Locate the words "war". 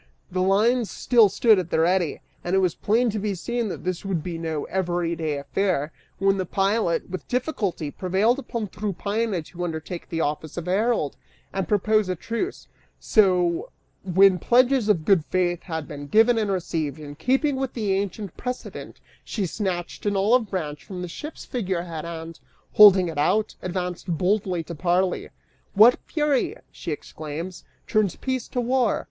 28.61-28.99